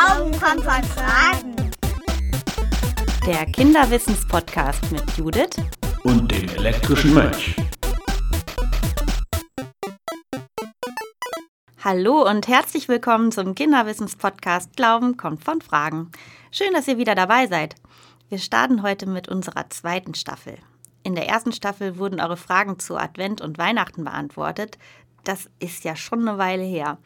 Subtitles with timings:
[0.00, 1.70] Glauben kommt von Fragen.
[3.26, 5.56] Der Kinderwissenspodcast mit Judith
[6.04, 7.54] und dem elektrischen Mönch.
[11.84, 16.10] Hallo und herzlich willkommen zum Kinderwissenspodcast Glauben kommt von Fragen.
[16.50, 17.74] Schön, dass ihr wieder dabei seid.
[18.30, 20.56] Wir starten heute mit unserer zweiten Staffel.
[21.02, 24.78] In der ersten Staffel wurden eure Fragen zu Advent und Weihnachten beantwortet.
[25.24, 26.96] Das ist ja schon eine Weile her.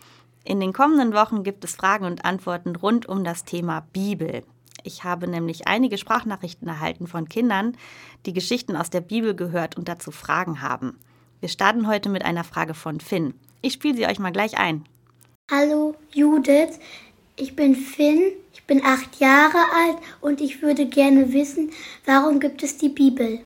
[0.46, 4.44] In den kommenden Wochen gibt es Fragen und Antworten rund um das Thema Bibel.
[4.82, 7.78] Ich habe nämlich einige Sprachnachrichten erhalten von Kindern,
[8.26, 10.98] die Geschichten aus der Bibel gehört und dazu Fragen haben.
[11.40, 13.32] Wir starten heute mit einer Frage von Finn.
[13.62, 14.84] Ich spiele sie euch mal gleich ein.
[15.50, 16.78] Hallo Judith,
[17.36, 18.20] ich bin Finn,
[18.52, 21.70] ich bin acht Jahre alt und ich würde gerne wissen,
[22.04, 23.42] warum gibt es die Bibel?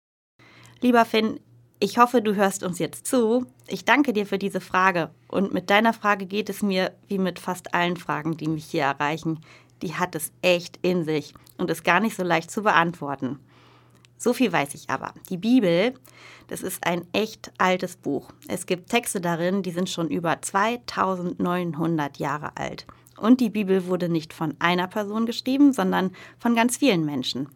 [0.81, 1.39] Lieber Finn,
[1.81, 3.47] ich hoffe, du hörst uns jetzt zu.
[3.69, 5.11] Ich danke dir für diese Frage.
[5.29, 8.83] Und mit deiner Frage geht es mir wie mit fast allen Fragen, die mich hier
[8.83, 9.41] erreichen.
[9.83, 13.39] Die hat es echt in sich und ist gar nicht so leicht zu beantworten.
[14.17, 15.15] So viel weiß ich aber.
[15.31, 15.95] Die Bibel,
[16.49, 18.31] das ist ein echt altes Buch.
[18.49, 22.87] Es gibt Texte darin, die sind schon über 2900 Jahre alt.
[23.17, 27.49] Und die Bibel wurde nicht von einer Person geschrieben, sondern von ganz vielen Menschen.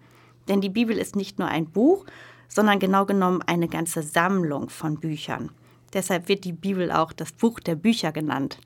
[0.48, 2.04] Denn die Bibel ist nicht nur ein Buch,
[2.52, 5.50] sondern genau genommen eine ganze Sammlung von Büchern.
[5.94, 8.58] Deshalb wird die Bibel auch das Buch der Bücher genannt.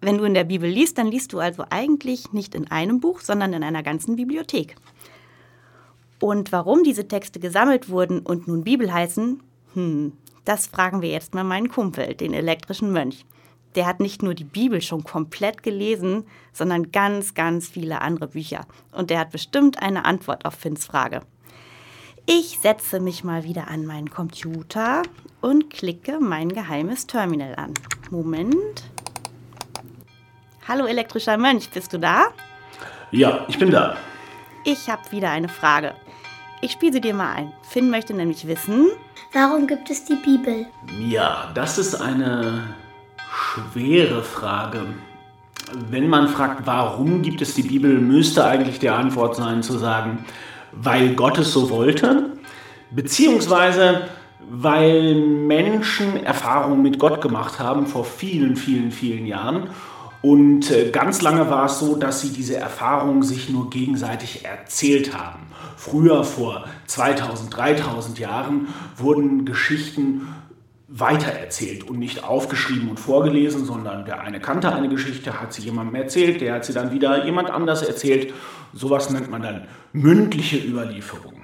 [0.00, 3.20] Wenn du in der Bibel liest, dann liest du also eigentlich nicht in einem Buch,
[3.20, 4.74] sondern in einer ganzen Bibliothek.
[6.20, 9.40] Und warum diese Texte gesammelt wurden und nun Bibel heißen,
[9.74, 10.12] hm,
[10.44, 13.24] das fragen wir jetzt mal meinen Kumpel, den elektrischen Mönch.
[13.76, 18.66] Der hat nicht nur die Bibel schon komplett gelesen, sondern ganz, ganz viele andere Bücher.
[18.90, 21.22] Und der hat bestimmt eine Antwort auf Finns Frage.
[22.26, 25.02] Ich setze mich mal wieder an meinen Computer
[25.40, 27.74] und klicke mein geheimes Terminal an.
[28.10, 28.84] Moment.
[30.68, 32.26] Hallo elektrischer Mönch, bist du da?
[33.10, 33.96] Ja, ich bin da.
[34.64, 35.94] Ich habe wieder eine Frage.
[36.60, 37.52] Ich spiele sie dir mal ein.
[37.62, 38.86] Finn möchte nämlich wissen,
[39.32, 40.66] warum gibt es die Bibel?
[41.00, 42.76] Ja, das ist eine
[43.72, 44.86] schwere Frage.
[45.90, 50.24] Wenn man fragt, warum gibt es die Bibel, müsste eigentlich die Antwort sein zu sagen,
[50.72, 52.36] weil Gott es so wollte,
[52.90, 54.08] beziehungsweise
[54.50, 59.68] weil Menschen Erfahrungen mit Gott gemacht haben vor vielen, vielen, vielen Jahren.
[60.20, 65.16] Und äh, ganz lange war es so, dass sie diese Erfahrungen sich nur gegenseitig erzählt
[65.16, 65.40] haben.
[65.76, 70.28] Früher, vor 2000, 3000 Jahren, wurden Geschichten
[70.94, 75.94] weitererzählt und nicht aufgeschrieben und vorgelesen, sondern der eine kannte eine Geschichte, hat sie jemandem
[75.94, 78.34] erzählt, der hat sie dann wieder jemand anders erzählt.
[78.74, 81.42] Sowas nennt man dann mündliche Überlieferung.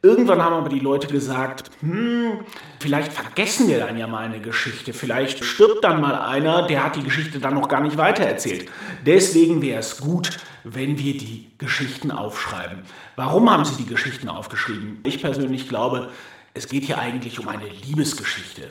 [0.00, 2.38] Irgendwann haben aber die Leute gesagt, hm,
[2.78, 6.94] vielleicht vergessen wir dann ja mal eine Geschichte, vielleicht stirbt dann mal einer, der hat
[6.94, 8.70] die Geschichte dann noch gar nicht weitererzählt.
[9.04, 12.78] Deswegen wäre es gut, wenn wir die Geschichten aufschreiben.
[13.16, 15.00] Warum haben sie die Geschichten aufgeschrieben?
[15.02, 16.10] Ich persönlich glaube,
[16.54, 18.70] es geht hier eigentlich um eine Liebesgeschichte,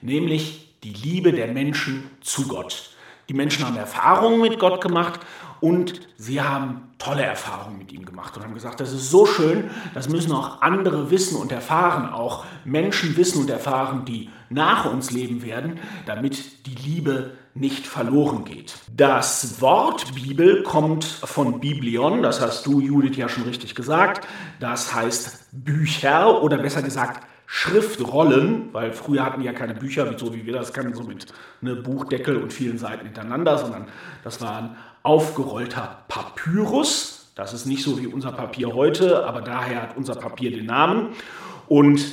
[0.00, 2.90] nämlich die Liebe der Menschen zu Gott.
[3.28, 5.20] Die Menschen haben Erfahrungen mit Gott gemacht
[5.60, 9.70] und sie haben tolle Erfahrungen mit ihm gemacht und haben gesagt, das ist so schön,
[9.94, 15.10] das müssen auch andere wissen und erfahren, auch Menschen wissen und erfahren, die nach uns
[15.10, 18.74] leben werden, damit die Liebe nicht verloren geht.
[18.94, 24.26] Das Wort Bibel kommt von Biblion, das hast du, Judith, ja schon richtig gesagt.
[24.60, 30.34] Das heißt Bücher oder besser gesagt Schriftrollen, weil früher hatten die ja keine Bücher, so
[30.34, 31.26] wie wir das kennen, so mit
[31.62, 33.86] ne, Buchdeckel und vielen Seiten hintereinander, sondern
[34.22, 37.32] das war ein aufgerollter Papyrus.
[37.34, 41.14] Das ist nicht so wie unser Papier heute, aber daher hat unser Papier den Namen.
[41.68, 42.04] Und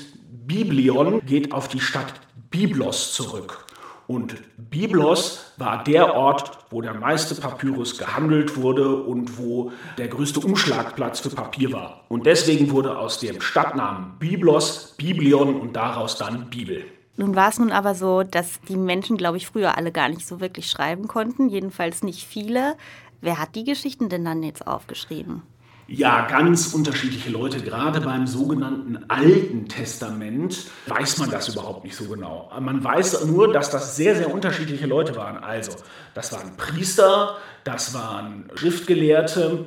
[0.47, 2.13] Biblion geht auf die Stadt
[2.49, 3.65] Biblos zurück.
[4.07, 10.39] Und Biblos war der Ort, wo der meiste Papyrus gehandelt wurde und wo der größte
[10.41, 12.01] Umschlagplatz für Papier war.
[12.07, 16.85] Und deswegen wurde aus dem Stadtnamen Biblos Biblion und daraus dann Bibel.
[17.17, 20.27] Nun war es nun aber so, dass die Menschen, glaube ich, früher alle gar nicht
[20.27, 22.75] so wirklich schreiben konnten, jedenfalls nicht viele.
[23.21, 25.41] Wer hat die Geschichten denn dann jetzt aufgeschrieben?
[25.87, 27.59] Ja, ganz unterschiedliche Leute.
[27.59, 32.51] Gerade beim sogenannten Alten Testament weiß man das überhaupt nicht so genau.
[32.59, 35.37] Man weiß nur, dass das sehr, sehr unterschiedliche Leute waren.
[35.37, 35.73] Also,
[36.15, 39.65] das waren Priester, das waren Schriftgelehrte,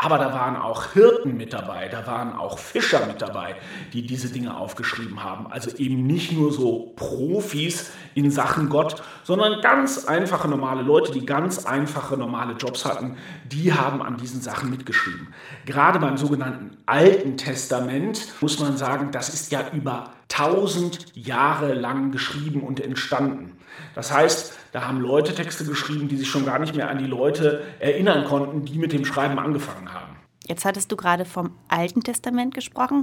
[0.00, 3.56] aber da waren auch Hirten mit dabei, da waren auch Fischer mit dabei,
[3.92, 5.48] die diese Dinge aufgeschrieben haben.
[5.50, 11.26] Also eben nicht nur so Profis in Sachen Gott, sondern ganz einfache normale Leute, die
[11.26, 13.16] ganz einfache normale Jobs hatten,
[13.50, 15.34] die haben an diesen Sachen mitgeschrieben.
[15.66, 22.12] Gerade beim sogenannten Alten Testament muss man sagen, das ist ja über tausend Jahre lang
[22.12, 23.58] geschrieben und entstanden.
[23.94, 27.06] Das heißt, da haben Leute Texte geschrieben, die sich schon gar nicht mehr an die
[27.06, 30.16] Leute erinnern konnten, die mit dem Schreiben angefangen haben.
[30.46, 33.02] Jetzt hattest du gerade vom Alten Testament gesprochen.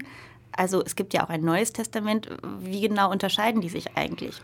[0.51, 2.29] Also es gibt ja auch ein Neues Testament.
[2.59, 4.41] Wie genau unterscheiden die sich eigentlich?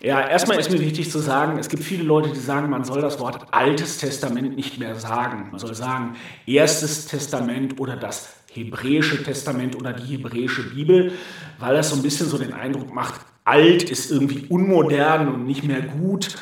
[0.00, 3.00] Ja, erstmal ist mir wichtig zu sagen, es gibt viele Leute, die sagen, man soll
[3.00, 5.48] das Wort Altes Testament nicht mehr sagen.
[5.50, 6.14] Man soll sagen
[6.46, 8.28] Erstes Testament oder das
[8.64, 11.12] Hebräische Testament oder die Hebräische Bibel,
[11.58, 15.64] weil das so ein bisschen so den Eindruck macht, alt ist irgendwie unmodern und nicht
[15.64, 16.36] mehr gut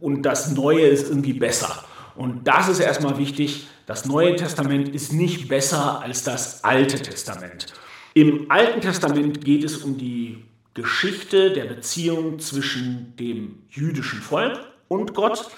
[0.00, 1.84] und das Neue ist irgendwie besser.
[2.14, 3.66] Und das ist erstmal wichtig.
[3.84, 7.66] Das Neue Testament ist nicht besser als das Alte Testament.
[8.14, 10.42] Im Alten Testament geht es um die
[10.72, 14.58] Geschichte der Beziehung zwischen dem jüdischen Volk
[14.88, 15.50] und Gott.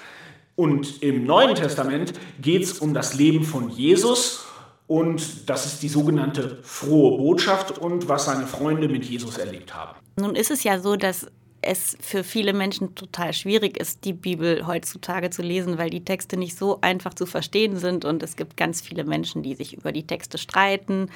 [0.55, 4.45] Und im Neuen Testament geht es um das Leben von Jesus
[4.89, 9.95] und das ist die sogenannte frohe Botschaft und was seine Freunde mit Jesus erlebt haben.
[10.15, 11.27] Nun ist es ja so, dass
[11.61, 16.37] es für viele Menschen total schwierig ist, die Bibel heutzutage zu lesen, weil die Texte
[16.37, 19.91] nicht so einfach zu verstehen sind und es gibt ganz viele Menschen, die sich über
[19.91, 21.11] die Texte streiten.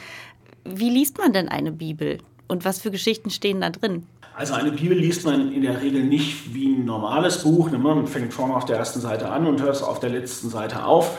[0.66, 2.20] Wie liest man denn eine Bibel?
[2.48, 4.06] Und was für Geschichten stehen da drin?
[4.36, 7.72] Also eine Bibel liest man in der Regel nicht wie ein normales Buch.
[7.72, 10.50] Ne, man fängt vorne auf der ersten Seite an und hört es auf der letzten
[10.50, 11.18] Seite auf.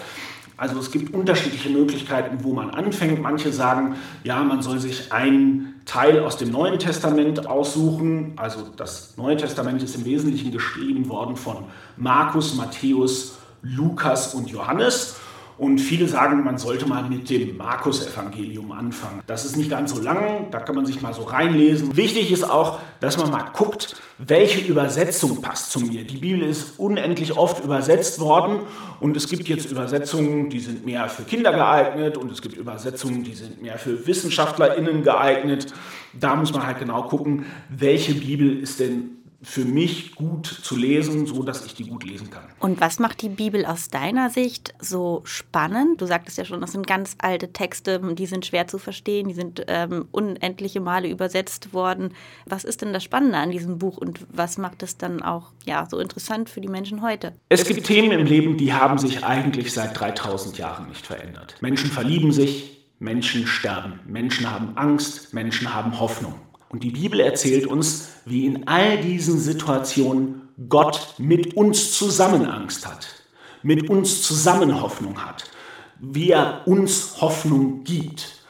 [0.56, 3.20] Also es gibt unterschiedliche Möglichkeiten, wo man anfängt.
[3.20, 8.34] Manche sagen, ja, man soll sich einen Teil aus dem Neuen Testament aussuchen.
[8.36, 11.64] Also das Neue Testament ist im Wesentlichen geschrieben worden von
[11.96, 15.16] Markus, Matthäus, Lukas und Johannes.
[15.56, 19.22] Und viele sagen, man sollte mal mit dem Markus-Evangelium anfangen.
[19.26, 21.96] Das ist nicht ganz so lang, da kann man sich mal so reinlesen.
[21.96, 26.04] Wichtig ist auch, dass man mal guckt, welche Übersetzung passt zu mir.
[26.04, 28.60] Die Bibel ist unendlich oft übersetzt worden
[29.00, 33.22] und es gibt jetzt Übersetzungen, die sind mehr für Kinder geeignet und es gibt Übersetzungen,
[33.22, 35.72] die sind mehr für WissenschaftlerInnen geeignet.
[36.12, 41.26] Da muss man halt genau gucken, welche Bibel ist denn für mich gut zu lesen,
[41.26, 42.44] so dass ich die gut lesen kann.
[42.60, 46.00] Und was macht die Bibel aus deiner Sicht so spannend?
[46.00, 49.34] Du sagtest ja schon, das sind ganz alte Texte, die sind schwer zu verstehen, die
[49.34, 52.14] sind ähm, unendliche Male übersetzt worden.
[52.46, 55.86] Was ist denn das Spannende an diesem Buch und was macht es dann auch ja,
[55.90, 57.34] so interessant für die Menschen heute?
[57.48, 61.56] Es gibt Themen im Leben, die haben sich eigentlich seit 3000 Jahren nicht verändert.
[61.60, 66.34] Menschen verlieben sich, Menschen sterben, Menschen haben Angst, Menschen haben Hoffnung.
[66.74, 72.84] Und die Bibel erzählt uns, wie in all diesen Situationen Gott mit uns zusammen Angst
[72.84, 73.06] hat,
[73.62, 75.44] mit uns zusammen Hoffnung hat,
[76.00, 78.40] wie er uns Hoffnung gibt.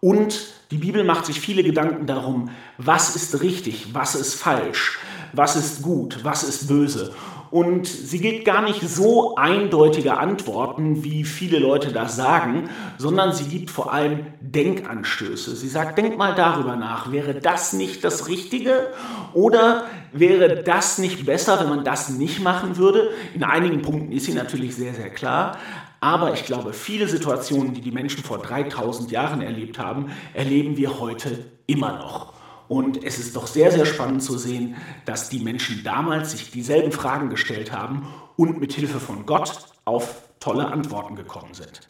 [0.00, 2.48] Und die Bibel macht sich viele Gedanken darum,
[2.78, 4.98] was ist richtig, was ist falsch,
[5.34, 7.14] was ist gut, was ist böse.
[7.54, 12.68] Und sie gibt gar nicht so eindeutige Antworten, wie viele Leute das sagen,
[12.98, 15.54] sondern sie gibt vor allem Denkanstöße.
[15.54, 18.88] Sie sagt, denk mal darüber nach, wäre das nicht das Richtige
[19.34, 23.10] oder wäre das nicht besser, wenn man das nicht machen würde?
[23.34, 25.56] In einigen Punkten ist sie natürlich sehr, sehr klar.
[26.00, 30.98] Aber ich glaube, viele Situationen, die die Menschen vor 3000 Jahren erlebt haben, erleben wir
[30.98, 32.33] heute immer noch.
[32.68, 36.92] Und es ist doch sehr, sehr spannend zu sehen, dass die Menschen damals sich dieselben
[36.92, 38.06] Fragen gestellt haben
[38.36, 41.80] und mit Hilfe von Gott auf tolle Antworten gekommen sind.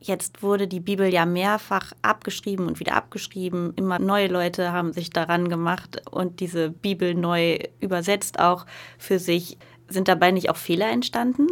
[0.00, 3.72] Jetzt wurde die Bibel ja mehrfach abgeschrieben und wieder abgeschrieben.
[3.76, 8.66] Immer neue Leute haben sich daran gemacht und diese Bibel neu übersetzt auch
[8.98, 9.56] für sich.
[9.88, 11.46] Sind dabei nicht auch Fehler entstanden?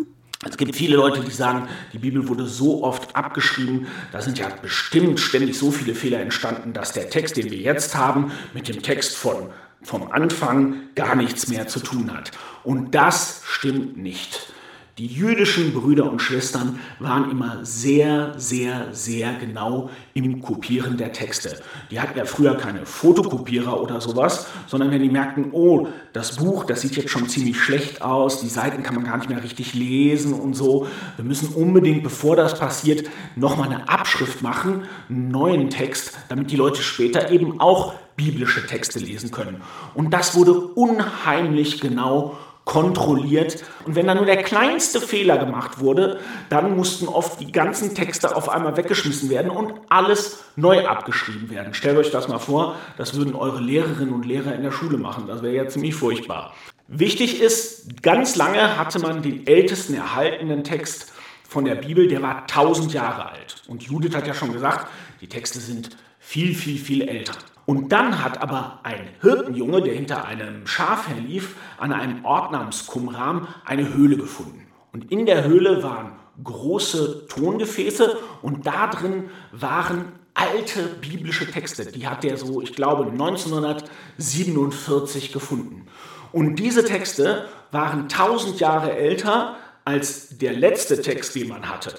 [0.48, 4.48] Es gibt viele Leute, die sagen, die Bibel wurde so oft abgeschrieben, da sind ja
[4.60, 8.82] bestimmt ständig so viele Fehler entstanden, dass der Text, den wir jetzt haben, mit dem
[8.82, 9.50] Text von,
[9.82, 12.32] vom Anfang gar nichts mehr zu tun hat.
[12.64, 14.52] Und das stimmt nicht.
[14.98, 21.58] Die jüdischen Brüder und Schwestern waren immer sehr, sehr, sehr genau im Kopieren der Texte.
[21.90, 26.64] Die hatten ja früher keine Fotokopierer oder sowas, sondern wenn die merkten, oh, das Buch,
[26.64, 29.72] das sieht jetzt schon ziemlich schlecht aus, die Seiten kann man gar nicht mehr richtig
[29.72, 35.70] lesen und so, wir müssen unbedingt, bevor das passiert, nochmal eine Abschrift machen, einen neuen
[35.70, 39.62] Text, damit die Leute später eben auch biblische Texte lesen können.
[39.94, 43.64] Und das wurde unheimlich genau kontrolliert.
[43.84, 48.36] Und wenn da nur der kleinste Fehler gemacht wurde, dann mussten oft die ganzen Texte
[48.36, 51.74] auf einmal weggeschmissen werden und alles neu abgeschrieben werden.
[51.74, 55.24] Stellt euch das mal vor, das würden eure Lehrerinnen und Lehrer in der Schule machen.
[55.26, 56.54] Das wäre ja ziemlich furchtbar.
[56.88, 61.12] Wichtig ist, ganz lange hatte man den ältesten erhaltenen Text
[61.48, 63.62] von der Bibel, der war 1000 Jahre alt.
[63.68, 64.88] Und Judith hat ja schon gesagt,
[65.20, 67.34] die Texte sind viel, viel, viel älter.
[67.64, 72.86] Und dann hat aber ein Hirtenjunge, der hinter einem Schaf herlief, an einem Ort namens
[72.86, 74.66] Qumran eine Höhle gefunden.
[74.92, 81.92] Und in der Höhle waren große Tongefäße und da drin waren alte biblische Texte.
[81.92, 85.86] Die hat er so, ich glaube, 1947 gefunden.
[86.32, 91.94] Und diese Texte waren 1000 Jahre älter als der letzte Text, den man hatte.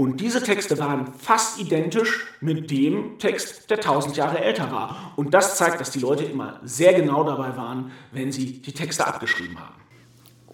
[0.00, 5.12] Und diese Texte waren fast identisch mit dem Text, der 1000 Jahre älter war.
[5.16, 9.06] Und das zeigt, dass die Leute immer sehr genau dabei waren, wenn sie die Texte
[9.06, 9.74] abgeschrieben haben.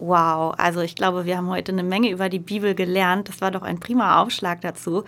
[0.00, 3.28] Wow, also ich glaube, wir haben heute eine Menge über die Bibel gelernt.
[3.28, 5.04] Das war doch ein prima Aufschlag dazu.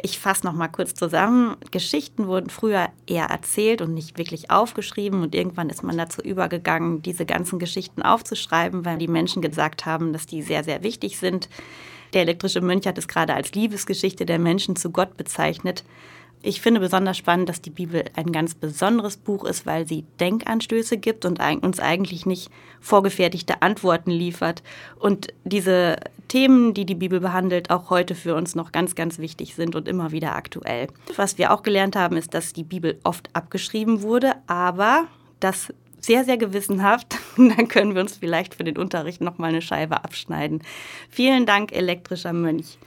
[0.00, 1.54] Ich fasse noch mal kurz zusammen.
[1.70, 5.22] Geschichten wurden früher eher erzählt und nicht wirklich aufgeschrieben.
[5.22, 10.14] Und irgendwann ist man dazu übergegangen, diese ganzen Geschichten aufzuschreiben, weil die Menschen gesagt haben,
[10.14, 11.50] dass die sehr, sehr wichtig sind.
[12.12, 15.84] Der elektrische Mönch hat es gerade als Liebesgeschichte der Menschen zu Gott bezeichnet.
[16.40, 20.96] Ich finde besonders spannend, dass die Bibel ein ganz besonderes Buch ist, weil sie Denkanstöße
[20.96, 22.50] gibt und uns eigentlich nicht
[22.80, 24.62] vorgefertigte Antworten liefert.
[25.00, 25.96] Und diese
[26.28, 29.88] Themen, die die Bibel behandelt, auch heute für uns noch ganz, ganz wichtig sind und
[29.88, 30.86] immer wieder aktuell.
[31.16, 35.08] Was wir auch gelernt haben, ist, dass die Bibel oft abgeschrieben wurde, aber
[35.40, 37.16] dass sehr, sehr gewissenhaft.
[37.36, 40.62] Dann können wir uns vielleicht für den Unterricht noch mal eine Scheibe abschneiden.
[41.10, 42.78] Vielen Dank, elektrischer Mönch.